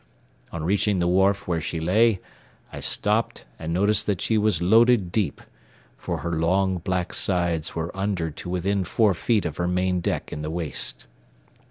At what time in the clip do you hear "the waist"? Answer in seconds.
10.41-11.05